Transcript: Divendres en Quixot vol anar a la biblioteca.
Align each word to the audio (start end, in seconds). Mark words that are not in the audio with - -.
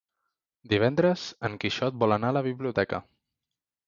Divendres 0.71 1.25
en 1.49 1.57
Quixot 1.63 1.99
vol 2.05 2.15
anar 2.17 2.31
a 2.33 2.37
la 2.39 2.43
biblioteca. 2.47 3.01